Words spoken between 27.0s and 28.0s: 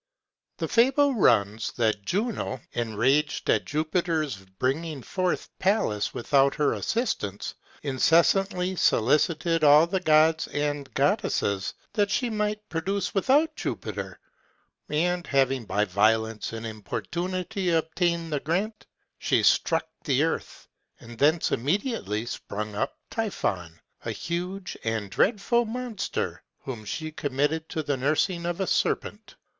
committed to the